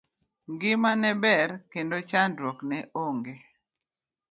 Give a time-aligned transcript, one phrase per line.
[0.51, 3.35] Ngima ne ber kendo chandruok ne onge.